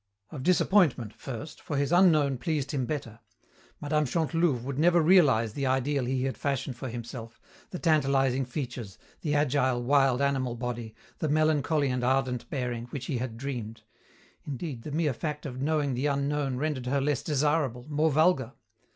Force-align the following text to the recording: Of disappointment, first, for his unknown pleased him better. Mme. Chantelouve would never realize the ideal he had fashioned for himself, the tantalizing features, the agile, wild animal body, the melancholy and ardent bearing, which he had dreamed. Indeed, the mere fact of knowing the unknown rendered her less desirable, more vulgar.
Of 0.31 0.41
disappointment, 0.41 1.13
first, 1.13 1.61
for 1.61 1.77
his 1.77 1.91
unknown 1.91 2.39
pleased 2.39 2.71
him 2.71 2.87
better. 2.87 3.19
Mme. 3.81 4.05
Chantelouve 4.05 4.63
would 4.65 4.79
never 4.79 4.99
realize 4.99 5.53
the 5.53 5.67
ideal 5.67 6.05
he 6.05 6.23
had 6.23 6.39
fashioned 6.39 6.75
for 6.75 6.89
himself, 6.89 7.39
the 7.69 7.77
tantalizing 7.77 8.45
features, 8.45 8.97
the 9.21 9.35
agile, 9.35 9.79
wild 9.83 10.19
animal 10.19 10.55
body, 10.55 10.95
the 11.19 11.29
melancholy 11.29 11.89
and 11.91 12.03
ardent 12.03 12.49
bearing, 12.49 12.85
which 12.87 13.05
he 13.05 13.19
had 13.19 13.37
dreamed. 13.37 13.83
Indeed, 14.43 14.81
the 14.81 14.91
mere 14.91 15.13
fact 15.13 15.45
of 15.45 15.61
knowing 15.61 15.93
the 15.93 16.07
unknown 16.07 16.57
rendered 16.57 16.87
her 16.87 16.99
less 16.99 17.21
desirable, 17.21 17.85
more 17.87 18.09
vulgar. 18.11 18.53